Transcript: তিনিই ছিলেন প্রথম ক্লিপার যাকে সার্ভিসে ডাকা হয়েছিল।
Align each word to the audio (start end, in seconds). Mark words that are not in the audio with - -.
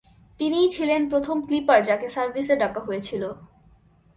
তিনিই 0.39 0.67
ছিলেন 0.69 1.01
প্রথম 1.09 1.37
ক্লিপার 1.45 1.79
যাকে 1.83 2.07
সার্ভিসে 2.09 2.55
ডাকা 2.55 2.81
হয়েছিল। 2.81 3.23